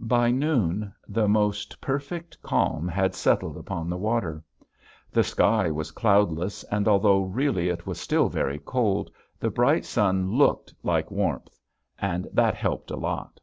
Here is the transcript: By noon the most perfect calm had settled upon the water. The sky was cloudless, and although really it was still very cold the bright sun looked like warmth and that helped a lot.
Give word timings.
By 0.00 0.30
noon 0.30 0.94
the 1.06 1.28
most 1.28 1.82
perfect 1.82 2.40
calm 2.40 2.88
had 2.88 3.14
settled 3.14 3.58
upon 3.58 3.90
the 3.90 3.98
water. 3.98 4.42
The 5.10 5.22
sky 5.22 5.70
was 5.70 5.90
cloudless, 5.90 6.64
and 6.72 6.88
although 6.88 7.20
really 7.24 7.68
it 7.68 7.84
was 7.86 8.00
still 8.00 8.30
very 8.30 8.58
cold 8.58 9.10
the 9.38 9.50
bright 9.50 9.84
sun 9.84 10.32
looked 10.32 10.72
like 10.82 11.10
warmth 11.10 11.60
and 11.98 12.26
that 12.32 12.54
helped 12.54 12.90
a 12.90 12.96
lot. 12.96 13.38